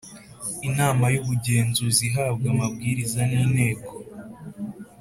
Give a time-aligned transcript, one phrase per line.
[0.67, 3.93] Inama y ubugenzuzi ihabwa amabwiriza n inteko